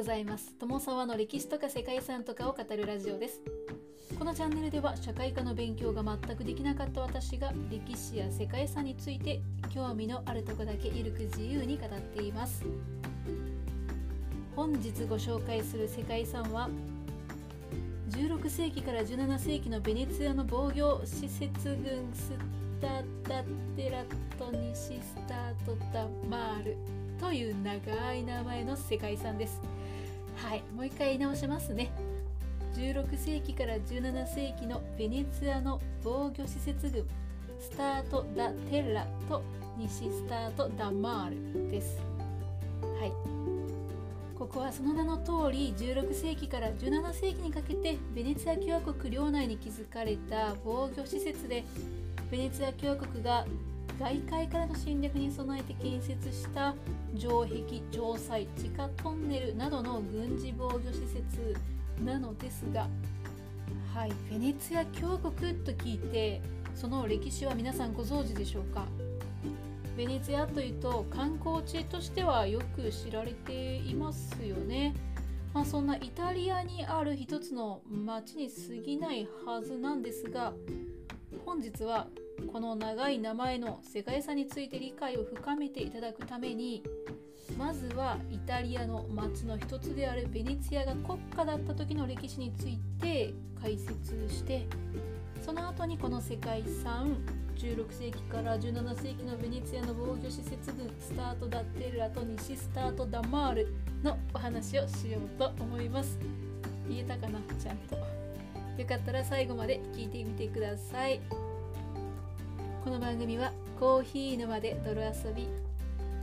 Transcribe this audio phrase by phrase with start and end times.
[0.00, 0.54] ございます。
[0.58, 3.42] 友沢の歴史とか世界遺産とかを語るラジオです。
[4.18, 12.64] このチャンネルでは社会科の勉強が全くできなかった私が歴史や世界遺産について興味のあるとこだけゆるく自由に語っています。
[14.56, 16.70] 本日ご紹介する世界遺産は
[18.08, 22.32] 16世紀から17世紀のベネツィアの防御施設群ス
[22.80, 23.44] タダ
[23.76, 24.02] テラ
[24.38, 26.76] トニシスタートダマール
[27.20, 29.60] という長い名前の世界遺産です。
[30.42, 31.90] はいもう一回言い直しますね。
[32.74, 37.06] 16世紀から17世紀のベネツィアの防御施設群
[37.58, 39.42] スタート・ダ・テッラと
[39.76, 42.00] 西スタート・ダ・マールです。
[42.98, 43.12] はい。
[44.38, 51.62] ここはその名の通り16世紀から17世紀にかけてベネツィア共和国領内に築かれた防御施設で
[52.30, 53.44] ベネツィア共和国が
[54.00, 56.74] 外界からの侵略に備えて建設した
[57.18, 61.54] 城壁城塞地下トンネルなどの軍事防御施設
[62.02, 62.88] なのですが
[63.94, 66.40] はいベネツィア共和国と聞いて
[66.74, 68.86] その歴史は皆さんご存知でしょうか？
[69.98, 74.94] ベネツィアというと観光地としてはよく知られていますよね、
[75.52, 80.54] まあ、そんなイタリアにある一つの町に過ぎないはずなんですが
[81.44, 82.06] 本日は
[82.52, 86.82] この長い名前の世界遺産について理解を深めていただくために
[87.56, 94.66] まずはイタリアの町の一つであるベネツィアが国家だった時の歴史について解説して
[95.40, 97.16] その後にこの世界遺産
[97.56, 106.18] 16世紀から17世紀のベネツィアの防御施設群スタート・ダッ・テルラと西スタート・ダ・マールのお話をしようと思います。
[106.88, 107.38] 言えたかな？
[107.62, 107.96] ちゃんと。
[107.96, 111.20] よかったら最後まで聞いてみてください。
[112.82, 115.48] この番組はコーヒー沼で泥遊び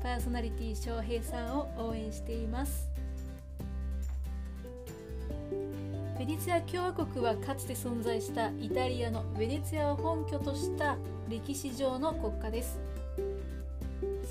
[0.02, 2.90] パーソナリティ翔平さんを応援しています。
[6.18, 10.98] ベネツィア共和国はかつて存在したイタリアのベネツィアを本拠とした
[11.30, 12.80] 歴史上の国家です。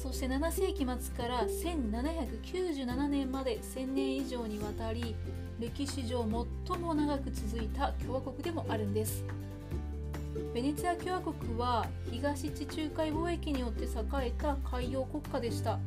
[0.02, 5.14] そして7世紀末から1797年まで1000年以上にわたり
[5.60, 6.26] 歴史上
[6.68, 9.24] 最も長く続いた共和国でもあるんです。
[10.56, 13.88] ベネツィア共和国は東地中海貿易によって栄
[14.28, 15.78] えた海洋国家でした。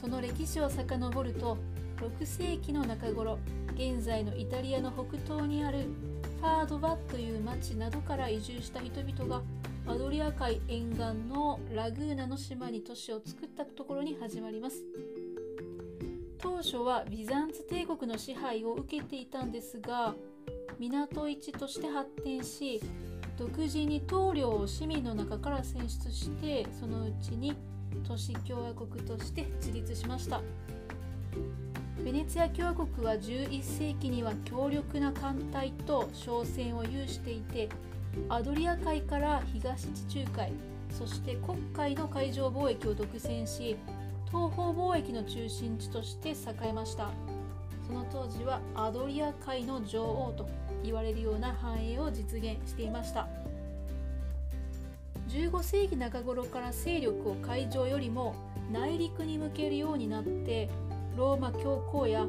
[0.00, 1.58] その歴史を遡ると
[1.98, 3.38] 6世紀の中頃
[3.74, 5.80] 現在のイタリアの北東にある
[6.40, 9.42] ファードバという町などから移住した人々が
[9.86, 14.82] アドリア海沿岸のラグーナの島に都市を作ったところに始まります。
[16.38, 20.14] 当初はビザンツ帝国の支配を受けていたんですが
[20.78, 22.80] 港市として発展し
[23.36, 27.54] 独自に棟梁を市民の中から選出してそのうちに
[28.06, 30.40] 都市共和国として自立しました。
[32.04, 37.70] ベネツィア共和国は11世紀には強力な艦隊と商船を有していて
[38.28, 40.52] アドリア海から東地中海
[40.90, 43.76] そして黒海の海上貿易を独占し
[44.26, 46.34] 東方貿易の中心地として栄
[46.68, 47.10] えました。
[47.86, 50.48] その当時はアドリア海の女王と
[50.84, 53.26] 言われるような繁栄を実現していました。
[55.28, 58.34] 15世紀中頃から勢力を海上よりも
[58.72, 60.68] 内陸に向けるようになって
[61.16, 62.24] ローマ教皇や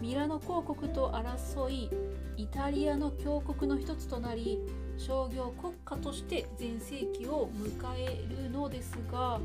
[0.00, 1.88] ミラノ公国と争い
[2.36, 4.58] イタリアの教国の一つとなり
[4.98, 9.38] 商業国家として全盛期を迎えるのですが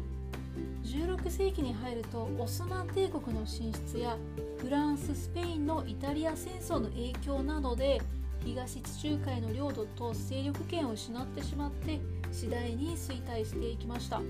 [0.84, 4.18] 16世紀に入るとオスマン帝国の進出や
[4.58, 8.02] フランススペインのイタリア戦争の影響などで
[8.44, 12.00] 東地中海の領土と勢力圏を失ってしまって
[12.32, 14.22] 次第に衰退していきました。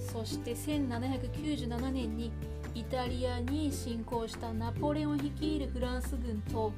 [0.00, 2.32] そして1797年に
[2.74, 6.72] イタリアに侵攻したナポレオン率いるフランス軍と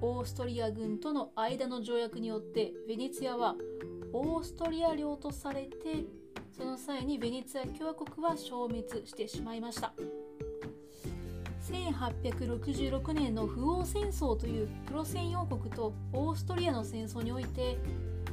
[0.00, 3.54] オーストリア軍との間の条約によってベネツィアは
[4.12, 6.04] オーストリア領とされて
[6.56, 9.92] その際にベネツィア共和国は消滅してしまいました。
[11.72, 17.78] 1866年の不王戦争というプロセン王国とオーストリアの戦争において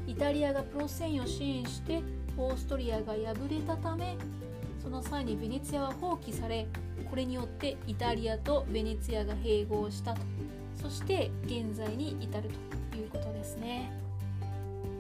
[0.08, 2.02] イタリアがプロセンを支援して
[2.38, 4.18] オーストリアが敗れたため
[4.82, 6.68] その際にベネツィアは放棄され
[7.10, 10.22] これによってイタリアとベネツィアが併合したと
[10.82, 12.50] そして現在に至る
[12.92, 13.92] ということですね。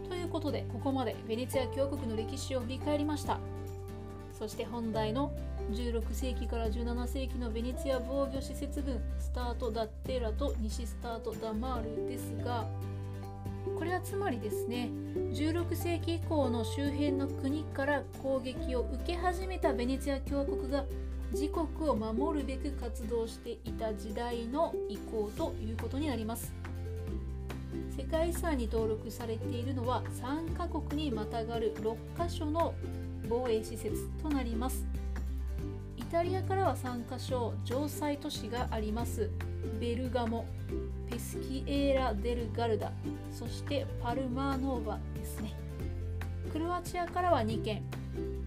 [0.09, 3.39] ということでここまでベネツィア共和国の歴史を振り返りました。
[4.37, 5.31] そして本題の
[5.71, 12.65] 16世紀から17世紀のベネツィア防御施設群スタート・ダッテラと西スタート・ダマールですが
[13.77, 14.89] これはつまりですね
[15.33, 20.85] 16世紀以降の周辺の国から攻撃を受け始めたベネツィア共和国が
[21.31, 26.53] 自国を守るべく活動していた時代の移行ということになります。
[27.97, 32.73] 世界遺産に登録されているのは3カ国にまたがる6カ所の
[33.27, 34.85] 防衛施設となります。
[36.15, 39.29] タリアからは3カ所城塞都市があります。
[39.81, 40.45] ベルガモ
[41.11, 42.93] ペスキエーラ・デル・ガルダ
[43.29, 45.53] そしてパルマーノーバですね。
[46.53, 47.83] クロアチアからは2県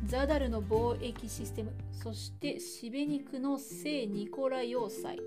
[0.06, 5.18] ザダルの貿易システムそしてシベニクの聖ニコラ要塞。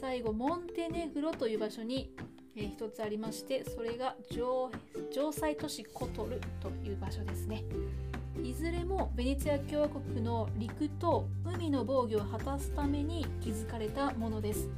[0.00, 2.10] 最後モンテネグロという場所に、
[2.56, 4.72] えー、つありましてそれが城
[5.32, 7.62] 塞都市コトルという場所ですね。
[8.42, 14.68] いずれもベネツィア共和国の陸と海の防御を果たすために築かれたものです。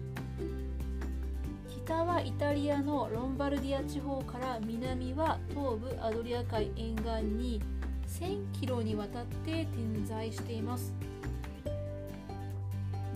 [1.85, 7.63] 北はイタリアのロンバルディア地方から南は東部アドリア海沿岸に
[8.07, 10.93] 1000キロにわたって点在しています。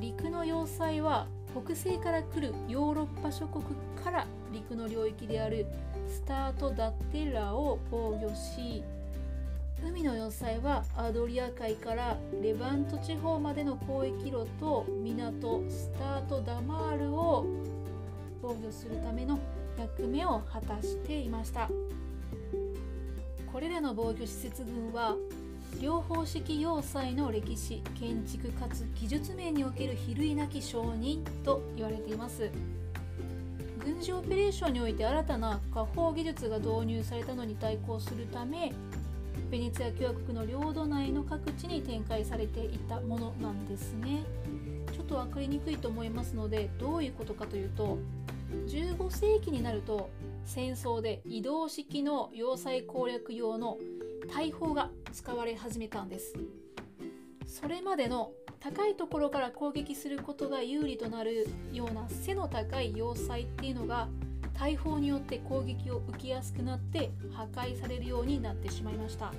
[0.00, 3.64] 陸の要塞は北西から来るヨーロッパ諸国
[4.02, 5.66] から陸の領域である
[6.08, 8.82] スタート・ダッテラを防御し
[9.84, 17.46] 海の要塞はアドリア海からレバント地方までの交易路と港スタート・ダマールを
[18.40, 19.38] 防御するための
[19.78, 21.68] 役目を果たしていました。
[23.52, 25.14] これらの防御施設群は
[25.78, 32.50] 両方式要塞の歴史建築かつ技術面における比類なき承認と言われています
[33.84, 38.72] 軍事オペレーションにおいて新たな火砲技術が導入されたのに対抗するため
[39.52, 44.22] ベネツィア共和国の領土内の各地に展開されていたものなんですね。
[44.90, 47.98] ちょっと分かりにくいと思いますのでどういうことかというと
[48.66, 50.08] 15世紀になると
[50.46, 53.76] 戦争で移動式の要塞攻略用の
[54.34, 56.32] 大砲が使われ始めたんです。
[57.46, 64.08] それまでの高いところから攻撃することが有利となるような背の高い要塞っていうのが
[64.58, 69.32] 大砲によって攻撃を受けやすくなって破壊されるようになってしまいました。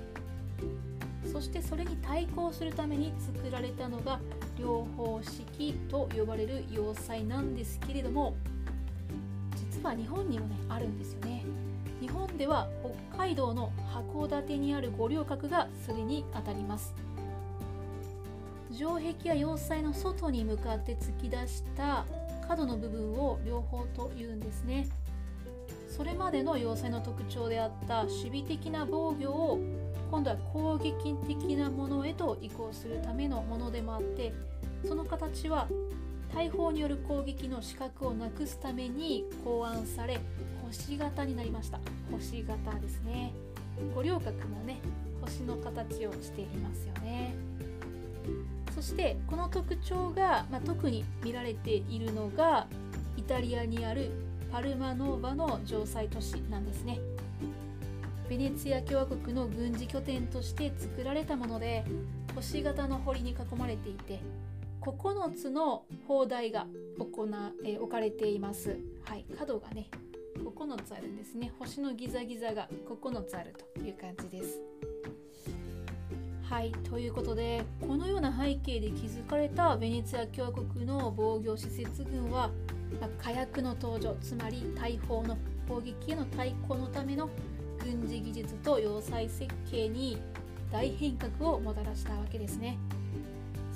[1.32, 4.20] そしてそれに対抗するために作られたのが
[4.58, 8.36] 両方式と呼ばれる要塞なんですけれども
[9.56, 11.42] 実は日本にもねあるんですよね。
[12.00, 12.68] 日本では
[13.10, 16.94] 北海道の函館にある五稜郭がそれにあたります。
[18.70, 22.04] 城壁や要塞の外に向かって突き出した
[22.46, 24.86] 角の部分を両方と言うんですね。
[25.96, 29.60] それまでの要塞の特徴であった守備的な防御を
[30.10, 34.34] 今度は攻撃的なものへと移行するためのものでもあって
[34.84, 35.68] その形は
[36.34, 40.18] 大砲による攻撃の死角をなくすために考案され
[40.66, 41.78] 星型になりました。
[42.10, 43.32] 星型ですね。
[43.94, 44.78] 五稜郭もね
[45.20, 47.36] 星の形をしていますよね。
[48.74, 52.66] そしてこの特徴が、まあ、特に見られているのが
[53.16, 54.10] イタリアにある
[54.54, 57.00] パルマノーバの城塞都市なんですね
[58.30, 61.84] ベネツィア共和国の軍事拠点として作られたもので
[62.36, 64.20] 星型の堀に囲まれていて
[64.80, 66.68] 9つの砲台が
[67.00, 67.28] 行
[67.64, 68.78] え置かれています。
[69.06, 69.88] はい、角がね
[70.38, 71.50] 9つあるんですね。
[71.58, 74.60] 星のギザギザが9つあるという感じです。
[76.48, 82.52] はい、ということでこのような背景で築かれたベネツィア共和国の防御施設群は、
[83.00, 85.36] ま火薬の登場つまり大砲の
[85.68, 87.28] 攻撃への対抗のための
[87.82, 90.18] 軍事技術と要塞設計に
[90.72, 92.78] 大変革をもたらしたわけですね。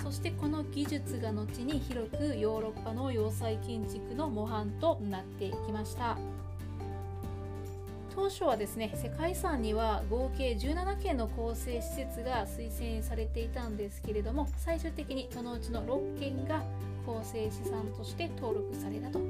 [0.03, 6.17] そしてこの技術が後に広くヨーロッパの要塞建築の模範となっていきました
[8.19, 16.65] 当初はですね世界遺産には合計17件の構成施設が推薦されていたんですけれども最終的にそのうちの6件が
[17.07, 19.21] 構成資産として登録されたと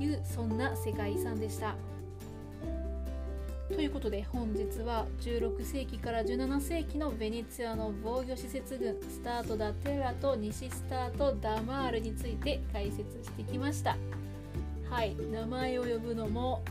[0.00, 1.76] いうそんな世界遺産でした。
[3.68, 13.96] ということで本日は16世紀から17世紀のベネツィアの防御施設群スタート・ダ・テラと西スタート・ダマールについて解説してきました
[14.88, 16.62] はい名前を呼ぶのも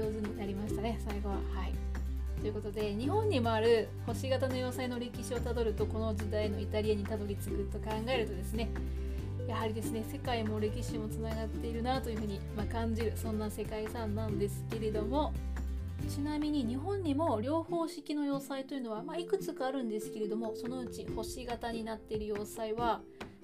[0.00, 1.36] 上手になりましたね最後は。
[1.36, 1.72] はい。
[2.40, 8.70] ということで日本にもある星型の要塞の歴史をたどるとこの時代のイタリアにたどり着くと考えるとですね
[9.48, 15.32] やはりですね世界も歴史もつながっているなというふうに、ま感じるそんな世界遺産なんですけれども
[16.08, 23.00] ちなみに日本にも両方式の要塞というのは、まあ、いくつかあるんですけれどもそのうち星型になっている要塞は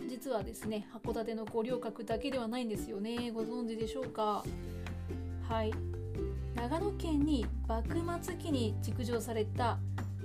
[0.08, 3.32] 実はですね函館の五稜郭だけではないんですよね。
[3.32, 4.44] ご存知でしょうか？
[5.48, 5.72] はい。
[6.54, 9.78] 長野県に幕末期に築城された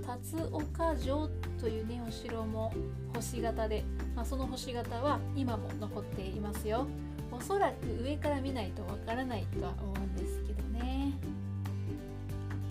[0.04, 1.28] 辰岡城
[1.60, 2.72] というねお城も
[3.14, 3.84] 星型で、
[4.14, 6.86] まあ、その星型は今も残っていますよ
[7.30, 11.12] おそらく上から見ないとわからないとは思うんですけどね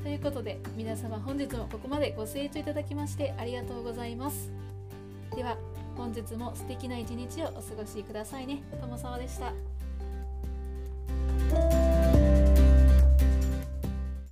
[0.03, 4.51] ということで皆様本日もここまでご清聴いただきましてありがとうございます
[5.35, 5.57] では
[5.99, 8.63] 本日も素敵な一日をお過ごしくださいね。
[8.79, 9.68] ともさまでした。